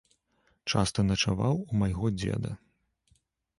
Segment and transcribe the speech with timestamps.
[0.71, 2.51] Часта начаваў у майго дзеда.